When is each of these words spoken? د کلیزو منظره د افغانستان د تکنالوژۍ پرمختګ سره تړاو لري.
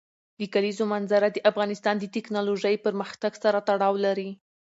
د 0.39 0.41
کلیزو 0.53 0.83
منظره 0.93 1.27
د 1.31 1.37
افغانستان 1.49 1.95
د 1.99 2.05
تکنالوژۍ 2.15 2.75
پرمختګ 2.85 3.31
سره 3.43 3.57
تړاو 3.69 3.95
لري. 4.05 4.29